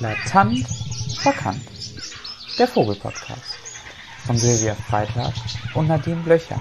[0.00, 0.64] Eklatant
[1.20, 1.60] verkannt.
[2.56, 3.58] Der Vogelpodcast
[4.26, 5.34] von Silvia Freitag
[5.74, 6.60] und Nadine Blöcher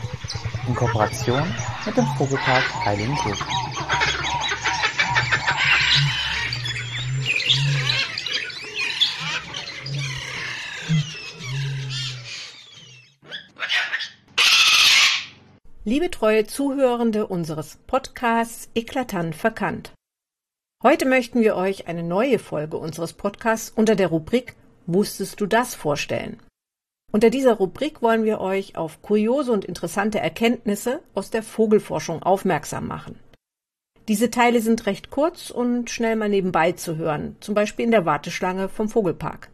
[0.67, 1.43] in Kooperation
[1.85, 3.45] mit dem Vogelpark Heiligenkirchen.
[15.85, 19.91] Liebe treue Zuhörende unseres Podcasts Eklatant verkannt.
[20.83, 25.73] Heute möchten wir euch eine neue Folge unseres Podcasts unter der Rubrik Wusstest du das
[25.73, 26.39] vorstellen?
[27.11, 32.87] Unter dieser Rubrik wollen wir euch auf kuriose und interessante Erkenntnisse aus der Vogelforschung aufmerksam
[32.87, 33.17] machen.
[34.07, 38.05] Diese Teile sind recht kurz und schnell mal nebenbei zu hören, zum Beispiel in der
[38.05, 39.49] Warteschlange vom Vogelpark.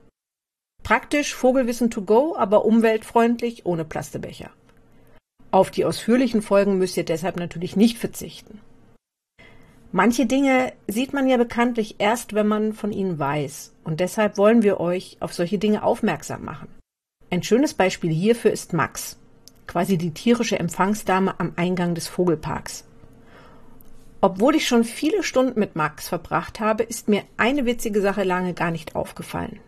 [0.84, 4.52] Praktisch Vogelwissen to go, aber umweltfreundlich ohne Plastebecher.
[5.52, 8.59] Auf die ausführlichen Folgen müsst ihr deshalb natürlich nicht verzichten.
[9.95, 14.63] Manche Dinge sieht man ja bekanntlich erst, wenn man von ihnen weiß, und deshalb wollen
[14.63, 16.67] wir euch auf solche Dinge aufmerksam machen.
[17.30, 19.19] Ein schönes Beispiel hierfür ist Max,
[19.67, 22.85] quasi die tierische Empfangsdame am Eingang des Vogelparks.
[24.19, 28.55] Obwohl ich schon viele Stunden mit Max verbracht habe, ist mir eine witzige Sache lange
[28.55, 29.59] gar nicht aufgefallen.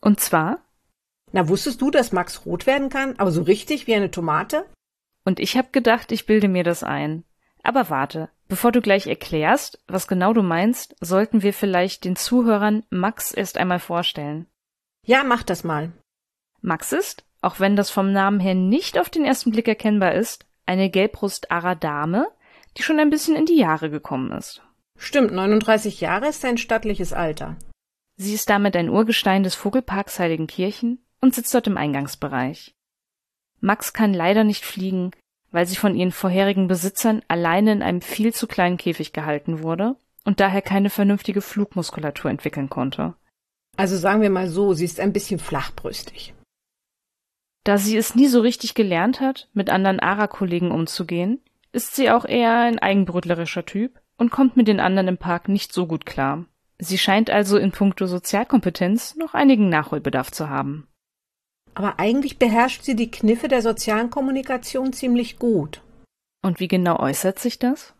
[0.00, 0.60] Und zwar?
[1.32, 4.66] Na, wusstest du, dass Max rot werden kann, aber so richtig wie eine Tomate?
[5.24, 7.24] Und ich hab gedacht, ich bilde mir das ein.
[7.64, 12.84] Aber warte, bevor du gleich erklärst, was genau du meinst, sollten wir vielleicht den Zuhörern
[12.90, 14.46] Max erst einmal vorstellen.
[15.04, 15.92] Ja, mach das mal.
[16.60, 20.46] Max ist, auch wenn das vom Namen her nicht auf den ersten Blick erkennbar ist,
[20.66, 22.26] eine Gelbrust-Ara-Dame,
[22.76, 24.62] die schon ein bisschen in die Jahre gekommen ist.
[24.98, 27.56] Stimmt, 39 Jahre ist ein stattliches Alter.
[28.16, 32.74] Sie ist damit ein Urgestein des Vogelparks Heiligenkirchen und sitzt dort im Eingangsbereich.
[33.60, 35.10] Max kann leider nicht fliegen,
[35.56, 39.96] weil sie von ihren vorherigen Besitzern alleine in einem viel zu kleinen Käfig gehalten wurde
[40.26, 43.14] und daher keine vernünftige Flugmuskulatur entwickeln konnte.
[43.78, 46.34] Also sagen wir mal so, sie ist ein bisschen flachbrüstig.
[47.64, 51.40] Da sie es nie so richtig gelernt hat, mit anderen ARA-Kollegen umzugehen,
[51.72, 55.72] ist sie auch eher ein eigenbrötlerischer Typ und kommt mit den anderen im Park nicht
[55.72, 56.44] so gut klar.
[56.78, 60.86] Sie scheint also in puncto Sozialkompetenz noch einigen Nachholbedarf zu haben.
[61.76, 65.82] Aber eigentlich beherrscht sie die Kniffe der sozialen Kommunikation ziemlich gut.
[66.42, 67.92] Und wie genau äußert sich das?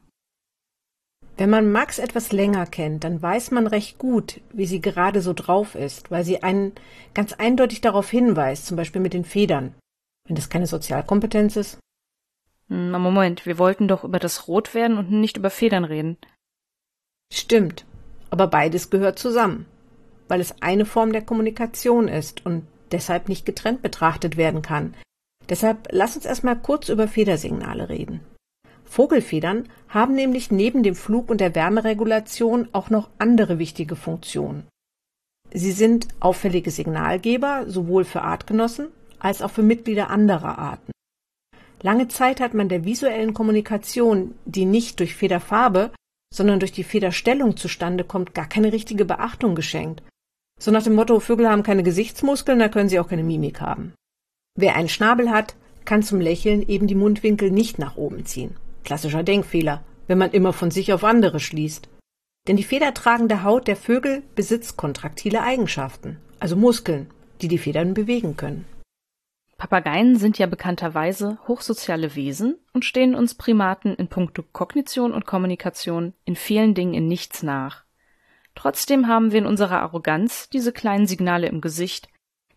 [1.36, 5.34] Wenn man Max etwas länger kennt, dann weiß man recht gut, wie sie gerade so
[5.34, 6.72] drauf ist, weil sie einen
[7.12, 9.74] ganz eindeutig darauf hinweist, zum Beispiel mit den Federn.
[10.26, 11.78] Wenn das keine Sozialkompetenz ist.
[12.68, 16.16] Hm, Moment, wir wollten doch über das Rotwerden und nicht über Federn reden.
[17.30, 17.84] Stimmt,
[18.30, 19.66] aber beides gehört zusammen,
[20.28, 24.94] weil es eine Form der Kommunikation ist und deshalb nicht getrennt betrachtet werden kann.
[25.48, 28.20] Deshalb lass uns erstmal kurz über Federsignale reden.
[28.84, 34.66] Vogelfedern haben nämlich neben dem Flug und der Wärmeregulation auch noch andere wichtige Funktionen.
[35.52, 38.88] Sie sind auffällige Signalgeber sowohl für Artgenossen
[39.18, 40.92] als auch für Mitglieder anderer Arten.
[41.82, 45.92] Lange Zeit hat man der visuellen Kommunikation, die nicht durch Federfarbe,
[46.34, 50.02] sondern durch die Federstellung zustande kommt, gar keine richtige Beachtung geschenkt
[50.58, 53.92] so nach dem Motto, Vögel haben keine Gesichtsmuskeln, da können sie auch keine Mimik haben.
[54.56, 58.56] Wer einen Schnabel hat, kann zum Lächeln eben die Mundwinkel nicht nach oben ziehen.
[58.84, 61.88] Klassischer Denkfehler, wenn man immer von sich auf andere schließt.
[62.48, 67.10] Denn die federtragende Haut der Vögel besitzt kontraktile Eigenschaften, also Muskeln,
[67.42, 68.64] die die Federn bewegen können.
[69.58, 76.12] Papageien sind ja bekannterweise hochsoziale Wesen und stehen uns Primaten in puncto Kognition und Kommunikation
[76.24, 77.85] in vielen Dingen in nichts nach.
[78.56, 82.08] Trotzdem haben wir in unserer Arroganz diese kleinen Signale im Gesicht,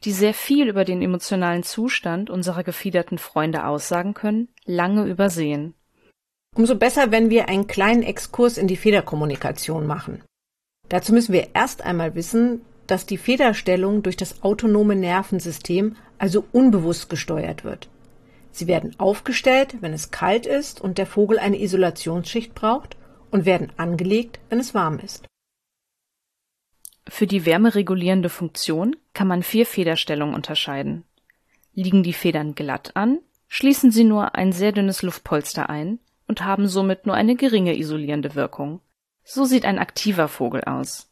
[0.06, 5.76] die sehr viel über den emotionalen Zustand unserer gefiederten Freunde aussagen können, lange übersehen.
[6.56, 10.24] Umso besser, wenn wir einen kleinen Exkurs in die Federkommunikation machen.
[10.88, 17.10] Dazu müssen wir erst einmal wissen, dass die Federstellung durch das autonome Nervensystem, also unbewusst
[17.10, 17.90] gesteuert wird.
[18.52, 22.96] Sie werden aufgestellt, wenn es kalt ist und der Vogel eine Isolationsschicht braucht,
[23.32, 25.28] und werden angelegt, wenn es warm ist.
[27.10, 31.04] Für die wärmeregulierende Funktion kann man vier Federstellungen unterscheiden.
[31.74, 36.68] Liegen die Federn glatt an, schließen sie nur ein sehr dünnes Luftpolster ein und haben
[36.68, 38.80] somit nur eine geringe isolierende Wirkung.
[39.24, 41.12] So sieht ein aktiver Vogel aus.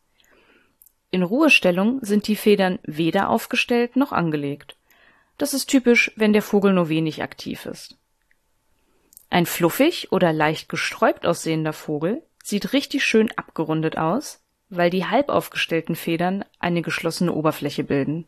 [1.09, 4.77] In Ruhestellung sind die Federn weder aufgestellt noch angelegt.
[5.39, 7.97] Das ist typisch, wenn der Vogel nur wenig aktiv ist.
[9.29, 15.29] Ein fluffig oder leicht gesträubt aussehender Vogel sieht richtig schön abgerundet aus, weil die halb
[15.29, 18.25] aufgestellten Federn eine geschlossene Oberfläche bilden.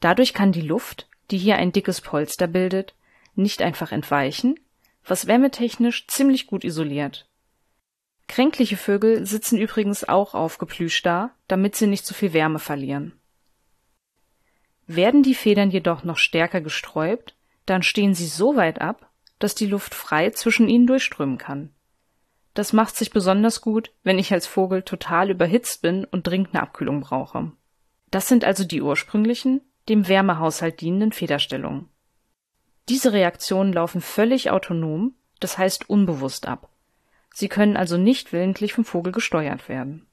[0.00, 2.94] Dadurch kann die Luft, die hier ein dickes Polster bildet,
[3.34, 4.58] nicht einfach entweichen,
[5.04, 7.28] was wärmetechnisch ziemlich gut isoliert.
[8.26, 13.12] Kränkliche Vögel sitzen übrigens auch aufgeplüscht da, damit sie nicht zu viel Wärme verlieren.
[14.86, 17.34] Werden die Federn jedoch noch stärker gesträubt,
[17.66, 21.70] dann stehen sie so weit ab, dass die Luft frei zwischen ihnen durchströmen kann.
[22.54, 26.62] Das macht sich besonders gut, wenn ich als Vogel total überhitzt bin und dringend eine
[26.62, 27.52] Abkühlung brauche.
[28.10, 31.88] Das sind also die ursprünglichen, dem Wärmehaushalt dienenden Federstellungen.
[32.88, 36.70] Diese Reaktionen laufen völlig autonom, das heißt unbewusst ab.
[37.34, 40.06] Sie können also nicht willentlich vom Vogel gesteuert werden.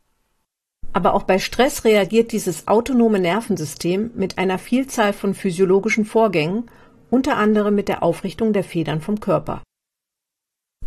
[0.94, 6.70] Aber auch bei Stress reagiert dieses autonome Nervensystem mit einer Vielzahl von physiologischen Vorgängen,
[7.10, 9.62] unter anderem mit der Aufrichtung der Federn vom Körper.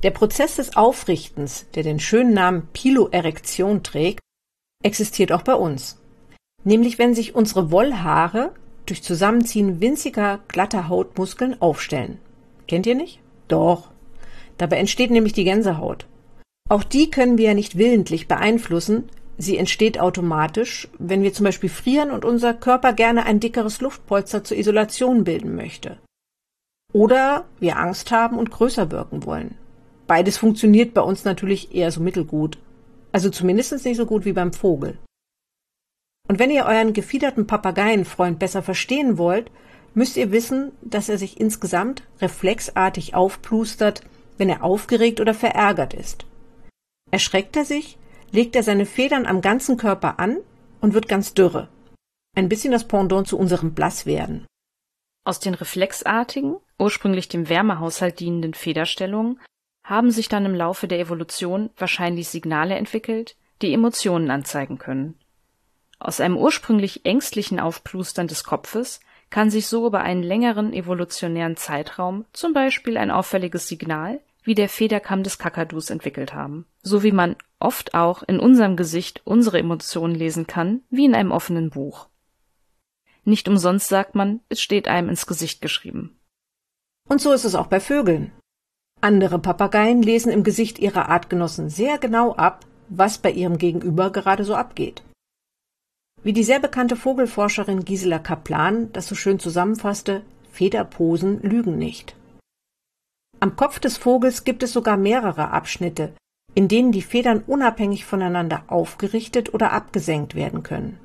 [0.04, 4.20] Der Prozess des Aufrichtens, der den schönen Namen Piloerektion trägt,
[4.82, 5.98] existiert auch bei uns.
[6.62, 8.52] Nämlich wenn sich unsere Wollhaare
[8.84, 12.18] durch Zusammenziehen winziger, glatter Hautmuskeln aufstellen.
[12.68, 13.20] Kennt ihr nicht?
[13.48, 13.92] Doch.
[14.58, 16.06] Dabei entsteht nämlich die Gänsehaut.
[16.68, 19.08] Auch die können wir ja nicht willentlich beeinflussen,
[19.38, 24.44] sie entsteht automatisch, wenn wir zum Beispiel frieren und unser Körper gerne ein dickeres Luftpolster
[24.44, 25.96] zur Isolation bilden möchte.
[26.92, 29.56] Oder wir Angst haben und größer wirken wollen.
[30.06, 32.58] Beides funktioniert bei uns natürlich eher so mittelgut.
[33.12, 34.98] Also zumindest nicht so gut wie beim Vogel.
[36.28, 39.50] Und wenn ihr euren gefiederten Papageienfreund besser verstehen wollt,
[39.94, 44.02] müsst ihr wissen, dass er sich insgesamt reflexartig aufplustert,
[44.36, 46.26] wenn er aufgeregt oder verärgert ist.
[47.10, 47.98] Erschreckt er sich,
[48.32, 50.38] legt er seine Federn am ganzen Körper an
[50.80, 51.68] und wird ganz dürre.
[52.36, 54.46] Ein bisschen das Pendant zu unserem Blasswerden.
[55.24, 59.38] Aus den reflexartigen, ursprünglich dem Wärmehaushalt dienenden Federstellungen
[59.84, 65.14] haben sich dann im Laufe der Evolution wahrscheinlich Signale entwickelt, die Emotionen anzeigen können.
[65.98, 69.00] Aus einem ursprünglich ängstlichen Aufplustern des Kopfes
[69.30, 74.68] kann sich so über einen längeren evolutionären Zeitraum zum Beispiel ein auffälliges Signal wie der
[74.68, 80.14] Federkamm des Kakadus entwickelt haben, so wie man oft auch in unserem Gesicht unsere Emotionen
[80.14, 82.08] lesen kann, wie in einem offenen Buch.
[83.24, 86.18] Nicht umsonst sagt man, es steht einem ins Gesicht geschrieben.
[87.08, 88.32] Und so ist es auch bei Vögeln.
[89.04, 94.44] Andere Papageien lesen im Gesicht ihrer Artgenossen sehr genau ab, was bei ihrem Gegenüber gerade
[94.44, 95.02] so abgeht.
[96.22, 100.22] Wie die sehr bekannte Vogelforscherin Gisela Kaplan das so schön zusammenfasste,
[100.52, 102.16] Federposen lügen nicht.
[103.40, 106.14] Am Kopf des Vogels gibt es sogar mehrere Abschnitte,
[106.54, 110.98] in denen die Federn unabhängig voneinander aufgerichtet oder abgesenkt werden können.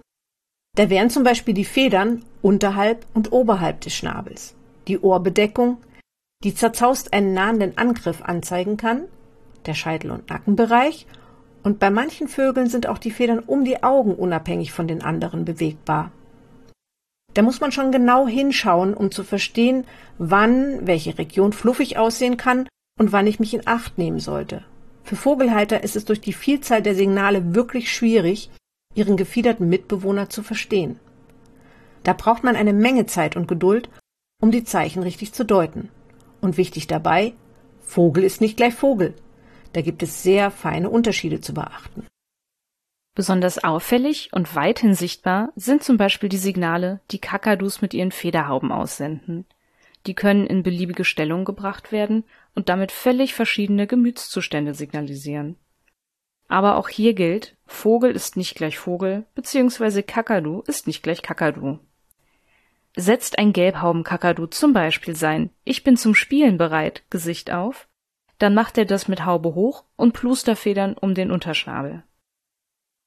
[0.77, 4.55] Da wären zum Beispiel die Federn unterhalb und oberhalb des Schnabels,
[4.87, 5.79] die Ohrbedeckung,
[6.43, 9.03] die zerzaust einen nahenden Angriff anzeigen kann,
[9.65, 11.05] der Scheitel- und Nackenbereich
[11.63, 15.43] und bei manchen Vögeln sind auch die Federn um die Augen unabhängig von den anderen
[15.43, 16.11] bewegbar.
[17.33, 19.85] Da muss man schon genau hinschauen, um zu verstehen,
[20.17, 24.63] wann welche Region fluffig aussehen kann und wann ich mich in Acht nehmen sollte.
[25.03, 28.49] Für Vogelhalter ist es durch die Vielzahl der Signale wirklich schwierig,
[28.95, 30.99] ihren gefiederten Mitbewohner zu verstehen.
[32.03, 33.89] Da braucht man eine Menge Zeit und Geduld,
[34.41, 35.89] um die Zeichen richtig zu deuten.
[36.41, 37.33] Und wichtig dabei,
[37.81, 39.15] Vogel ist nicht gleich Vogel.
[39.73, 42.05] Da gibt es sehr feine Unterschiede zu beachten.
[43.15, 48.71] Besonders auffällig und weithin sichtbar sind zum Beispiel die Signale, die Kakadus mit ihren Federhauben
[48.71, 49.45] aussenden.
[50.05, 52.23] Die können in beliebige Stellung gebracht werden
[52.55, 55.57] und damit völlig verschiedene Gemütszustände signalisieren.
[56.47, 61.79] Aber auch hier gilt, Vogel ist nicht gleich Vogel, beziehungsweise Kakadu ist nicht gleich Kakadu.
[62.99, 67.87] Setzt ein Gelbhaubenkakadu zum Beispiel sein Ich bin zum Spielen bereit Gesicht auf,
[68.39, 72.03] dann macht er das mit Haube hoch und Plusterfedern um den Unterschnabel.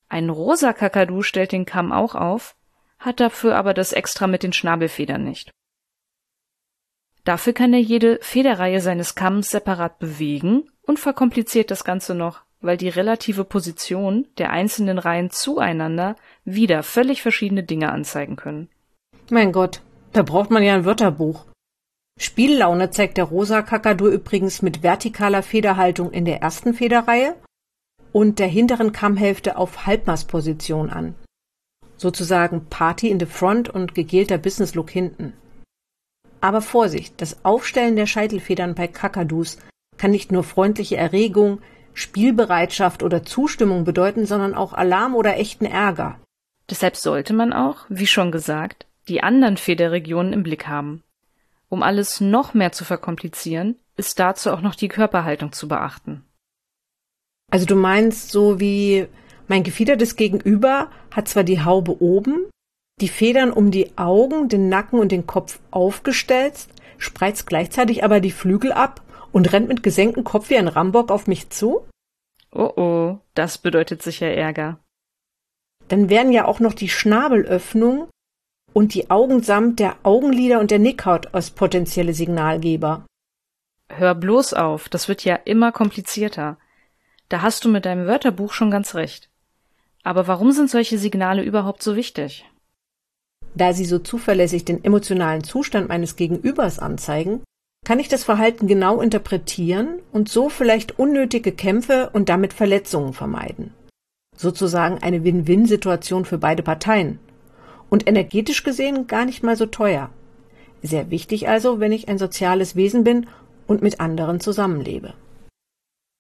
[0.09, 2.57] Ein rosa Kakadu stellt den Kamm auch auf,
[2.99, 5.51] hat dafür aber das Extra mit den Schnabelfedern nicht.
[7.25, 12.79] Dafür kann er jede Federreihe seines Kamms separat bewegen und verkompliziert das Ganze noch, weil
[12.79, 18.71] die relative Position der einzelnen Reihen zueinander wieder völlig verschiedene Dinge anzeigen können.
[19.33, 19.81] Mein Gott,
[20.13, 21.47] da braucht man ja ein Wörterbuch.
[22.21, 27.35] Spiellaune zeigt der rosa Kakadu übrigens mit vertikaler Federhaltung in der ersten Federreihe
[28.13, 31.15] und der hinteren Kammhälfte auf Halbmastposition an.
[31.97, 35.33] Sozusagen Party in the front und gegelter Business Look hinten.
[36.43, 39.57] Aber Vorsicht, das Aufstellen der Scheitelfedern bei Kakadus
[39.97, 41.63] kann nicht nur freundliche Erregung,
[41.95, 46.21] Spielbereitschaft oder Zustimmung bedeuten, sondern auch Alarm oder echten Ärger.
[46.69, 51.03] Deshalb sollte man auch, wie schon gesagt, die anderen Federregionen im Blick haben.
[51.69, 56.25] Um alles noch mehr zu verkomplizieren, ist dazu auch noch die Körperhaltung zu beachten.
[57.51, 59.07] Also du meinst so wie
[59.49, 62.47] mein gefiedertes Gegenüber hat zwar die Haube oben,
[63.01, 66.69] die Federn um die Augen, den Nacken und den Kopf aufgestellt,
[66.99, 71.27] spreizt gleichzeitig aber die Flügel ab und rennt mit gesenktem Kopf wie ein Rambock auf
[71.27, 71.87] mich zu?
[72.53, 74.79] Oh oh, das bedeutet sicher Ärger.
[75.89, 78.09] Dann wären ja auch noch die Schnabelöffnung
[78.73, 83.05] und die Augen samt der Augenlider und der Nickhaut als potenzielle Signalgeber.
[83.89, 86.57] Hör bloß auf, das wird ja immer komplizierter.
[87.29, 89.31] Da hast du mit deinem Wörterbuch schon ganz recht.
[90.03, 92.45] Aber warum sind solche Signale überhaupt so wichtig?
[93.55, 97.43] Da sie so zuverlässig den emotionalen Zustand meines Gegenübers anzeigen,
[97.85, 103.75] kann ich das Verhalten genau interpretieren und so vielleicht unnötige Kämpfe und damit Verletzungen vermeiden.
[104.37, 107.19] Sozusagen eine Win-Win-Situation für beide Parteien.
[107.93, 110.09] Und energetisch gesehen gar nicht mal so teuer.
[110.81, 113.27] Sehr wichtig also, wenn ich ein soziales Wesen bin
[113.67, 115.13] und mit anderen zusammenlebe.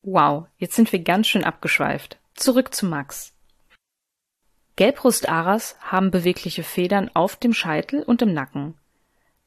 [0.03, 2.19] Wow, jetzt sind wir ganz schön abgeschweift.
[2.35, 3.33] Zurück zu Max.
[4.77, 8.75] Gelbrust-Aras haben bewegliche Federn auf dem Scheitel und im Nacken.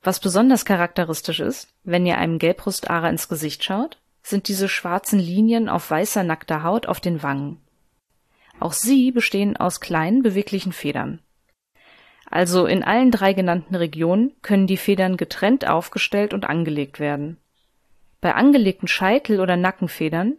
[0.01, 5.69] Was besonders charakteristisch ist, wenn ihr einem Gelbrust-Ara ins Gesicht schaut, sind diese schwarzen Linien
[5.69, 7.61] auf weißer nackter Haut auf den Wangen.
[8.59, 11.19] Auch sie bestehen aus kleinen beweglichen Federn.
[12.35, 17.37] Also in allen drei genannten Regionen können die Federn getrennt aufgestellt und angelegt werden.
[18.19, 20.33] Bei angelegten Scheitel- oder Nackenfedern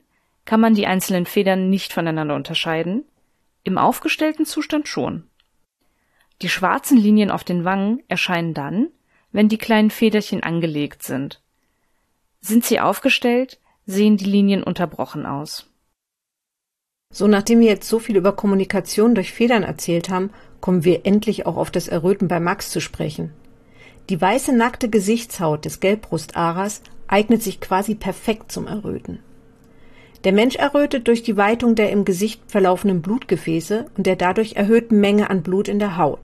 [0.44, 3.04] kann man die einzelnen Federn nicht voneinander unterscheiden,
[3.64, 5.24] im aufgestellten Zustand schon.
[6.42, 8.88] Die schwarzen Linien auf den Wangen erscheinen dann,
[9.32, 11.40] wenn die kleinen Federchen angelegt sind.
[12.42, 15.66] Sind sie aufgestellt, sehen die Linien unterbrochen aus.
[17.10, 20.30] So, nachdem wir jetzt so viel über Kommunikation durch Federn erzählt haben,
[20.66, 23.32] kommen wir endlich auch auf das Erröten bei Max zu sprechen.
[24.08, 29.20] Die weiße nackte Gesichtshaut des Gelbbrustaras eignet sich quasi perfekt zum Erröten.
[30.24, 34.98] Der Mensch errötet durch die Weitung der im Gesicht verlaufenden Blutgefäße und der dadurch erhöhten
[34.98, 36.18] Menge an Blut in der Haut.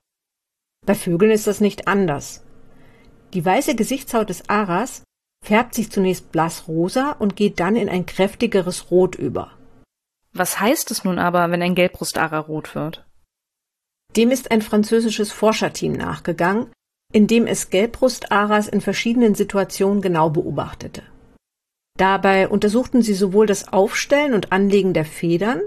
[0.85, 2.43] Bei Vögeln ist das nicht anders.
[3.33, 5.03] Die weiße Gesichtshaut des Aras
[5.41, 9.51] färbt sich zunächst blassrosa und geht dann in ein kräftigeres Rot über.
[10.33, 13.05] Was heißt es nun aber, wenn ein Gelbbrustara rot wird?
[14.15, 16.71] Dem ist ein französisches Forscherteam nachgegangen,
[17.11, 21.03] in dem es Gelbbrustaras in verschiedenen Situationen genau beobachtete.
[21.97, 25.61] Dabei untersuchten sie sowohl das Aufstellen und Anlegen der Federn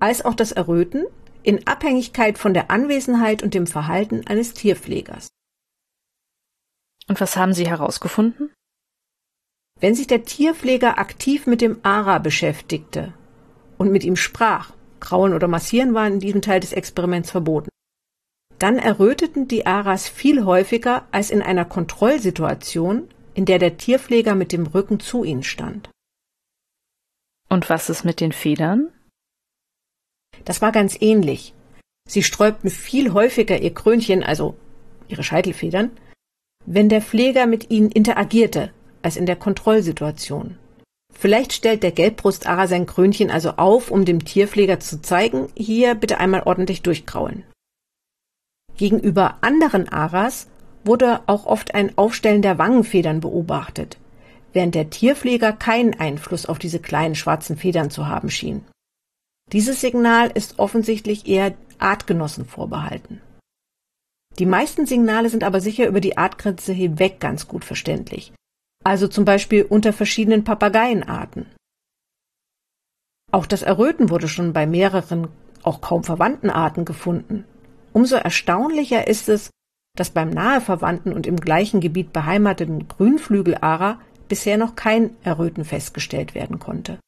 [0.00, 1.06] als auch das Erröten
[1.42, 5.28] in Abhängigkeit von der Anwesenheit und dem Verhalten eines Tierpflegers.
[7.08, 8.50] Und was haben Sie herausgefunden?
[9.80, 13.14] Wenn sich der Tierpfleger aktiv mit dem Ara beschäftigte
[13.78, 17.70] und mit ihm sprach, Krauen oder Massieren waren in diesem Teil des Experiments verboten,
[18.58, 24.52] dann erröteten die Aras viel häufiger als in einer Kontrollsituation, in der der Tierpfleger mit
[24.52, 25.90] dem Rücken zu ihnen stand.
[27.48, 28.88] Und was ist mit den Federn?
[30.44, 31.54] Das war ganz ähnlich.
[32.08, 34.56] Sie sträubten viel häufiger ihr Krönchen, also
[35.08, 35.90] ihre Scheitelfedern,
[36.66, 38.72] wenn der Pfleger mit ihnen interagierte,
[39.02, 40.58] als in der Kontrollsituation.
[41.12, 46.18] Vielleicht stellt der Gelbbrustara sein Krönchen also auf, um dem Tierpfleger zu zeigen, hier bitte
[46.18, 47.44] einmal ordentlich durchkraulen.
[48.78, 50.48] Gegenüber anderen Aras
[50.84, 53.98] wurde auch oft ein Aufstellen der Wangenfedern beobachtet,
[54.52, 58.64] während der Tierpfleger keinen Einfluss auf diese kleinen schwarzen Federn zu haben schien.
[59.52, 63.20] Dieses Signal ist offensichtlich eher Artgenossen vorbehalten.
[64.38, 68.32] Die meisten Signale sind aber sicher über die Artgrenze hinweg ganz gut verständlich,
[68.84, 71.46] also zum Beispiel unter verschiedenen Papageienarten.
[73.32, 75.28] Auch das Erröten wurde schon bei mehreren,
[75.64, 77.44] auch kaum verwandten Arten gefunden.
[77.92, 79.50] Umso erstaunlicher ist es,
[79.96, 86.34] dass beim nahe verwandten und im gleichen Gebiet beheimateten Grünflügelara bisher noch kein Erröten festgestellt
[86.34, 86.98] werden konnte.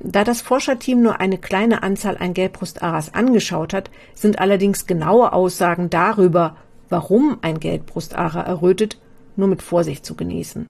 [0.00, 5.90] Da das Forscherteam nur eine kleine Anzahl an Gelbbrustaras angeschaut hat, sind allerdings genaue Aussagen
[5.90, 6.56] darüber,
[6.88, 9.00] warum ein Gelbbrustara errötet,
[9.36, 10.66] nur mit Vorsicht zu genießen.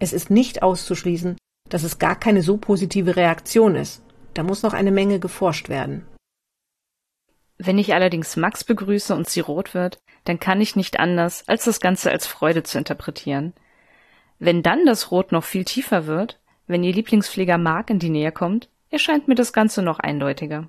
[0.00, 1.36] Es ist nicht auszuschließen,
[1.68, 4.02] dass es gar keine so positive Reaktion ist.
[4.34, 6.04] Da muss noch eine Menge geforscht werden.
[7.58, 11.64] Wenn ich allerdings Max begrüße und sie rot wird, dann kann ich nicht anders, als
[11.64, 13.52] das Ganze als Freude zu interpretieren.
[14.38, 18.32] Wenn dann das Rot noch viel tiefer wird, wenn ihr Lieblingspfleger Mark in die Nähe
[18.32, 20.68] kommt, erscheint mir das Ganze noch eindeutiger.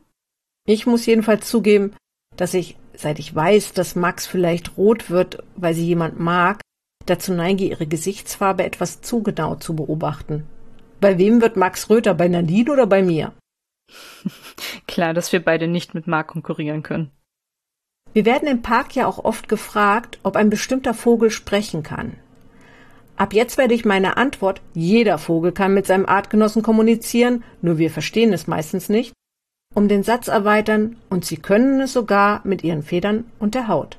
[0.68, 1.96] Ich muss jedenfalls zugeben,
[2.36, 6.62] dass ich, seit ich weiß, dass Max vielleicht rot wird, weil sie jemand mag,
[7.06, 10.46] dazu neige, ihre Gesichtsfarbe etwas zu genau zu beobachten.
[11.00, 13.34] Bei wem wird Max röter, bei Nadine oder bei mir?
[14.88, 17.12] Klar, dass wir beide nicht mit Mark konkurrieren können.
[18.14, 22.14] Wir werden im Park ja auch oft gefragt, ob ein bestimmter Vogel sprechen kann.
[23.18, 27.90] Ab jetzt werde ich meine Antwort, jeder Vogel kann mit seinem Artgenossen kommunizieren, nur wir
[27.90, 29.14] verstehen es meistens nicht,
[29.74, 33.98] um den Satz erweitern, und sie können es sogar mit ihren Federn und der Haut.